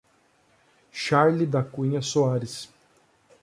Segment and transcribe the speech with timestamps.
[0.91, 2.67] Charle da Cunha Soares